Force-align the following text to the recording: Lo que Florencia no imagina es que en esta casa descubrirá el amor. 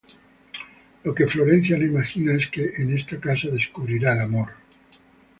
Lo 1.03 1.13
que 1.13 1.27
Florencia 1.27 1.77
no 1.77 1.85
imagina 1.85 2.33
es 2.33 2.47
que 2.47 2.63
en 2.79 2.91
esta 2.95 3.19
casa 3.19 3.49
descubrirá 3.49 4.13
el 4.13 4.21
amor. 4.21 4.47